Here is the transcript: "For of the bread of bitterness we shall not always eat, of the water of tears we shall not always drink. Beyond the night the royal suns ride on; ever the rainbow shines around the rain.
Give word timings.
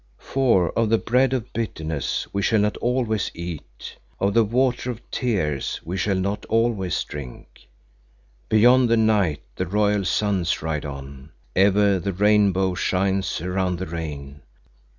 "For 0.17 0.71
of 0.71 0.89
the 0.89 0.97
bread 0.97 1.31
of 1.31 1.53
bitterness 1.53 2.25
we 2.33 2.41
shall 2.41 2.57
not 2.61 2.75
always 2.77 3.29
eat, 3.35 3.95
of 4.19 4.33
the 4.33 4.43
water 4.43 4.89
of 4.89 4.99
tears 5.11 5.79
we 5.85 5.95
shall 5.95 6.15
not 6.17 6.43
always 6.47 7.03
drink. 7.03 7.67
Beyond 8.49 8.89
the 8.89 8.97
night 8.97 9.43
the 9.57 9.67
royal 9.67 10.03
suns 10.03 10.59
ride 10.63 10.85
on; 10.85 11.29
ever 11.55 11.99
the 11.99 12.13
rainbow 12.13 12.73
shines 12.73 13.41
around 13.41 13.77
the 13.77 13.85
rain. 13.85 14.41